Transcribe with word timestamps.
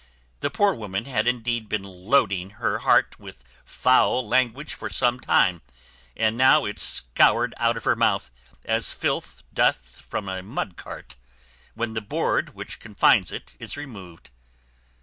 The 0.39 0.49
poor 0.49 0.73
woman 0.73 1.05
had 1.05 1.27
indeed 1.27 1.69
been 1.69 1.83
loading 1.83 2.49
her 2.57 2.79
heart 2.79 3.19
with 3.19 3.43
foul 3.63 4.27
language 4.27 4.73
for 4.73 4.89
some 4.89 5.19
time, 5.19 5.61
and 6.17 6.35
now 6.35 6.65
it 6.65 6.79
scoured 6.79 7.53
out 7.57 7.77
of 7.77 7.83
her 7.83 7.95
mouth, 7.95 8.31
as 8.65 8.91
filth 8.91 9.43
doth 9.53 10.07
from 10.09 10.27
a 10.27 10.41
mud 10.41 10.75
cart, 10.75 11.17
when 11.75 11.93
the 11.93 12.01
board 12.01 12.55
which 12.55 12.79
confines 12.79 13.31
it 13.31 13.53
is 13.59 13.77
removed. 13.77 14.31